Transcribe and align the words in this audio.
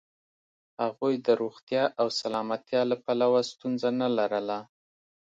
هغوی 0.83 1.15
د 1.25 1.27
روغتیا 1.41 1.83
او 1.99 2.07
سلامتیا 2.21 2.81
له 2.91 2.97
پلوه 3.03 3.39
ستونزه 3.51 3.89
نه 4.01 4.07
لرله. 4.17 4.59